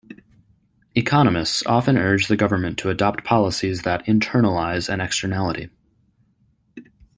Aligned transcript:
Economists 0.95 1.61
often 1.67 1.95
urge 1.95 2.25
the 2.27 2.35
government 2.35 2.79
to 2.79 2.89
adopt 2.89 3.23
policies 3.23 3.83
that 3.83 4.03
"internalize" 4.07 4.89
an 4.91 4.99
externality. 4.99 5.69